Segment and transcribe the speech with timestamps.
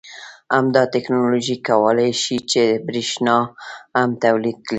[0.55, 3.37] همدا تکنالوژي کولای شي چې بریښنا
[3.97, 4.69] هم تولید کړي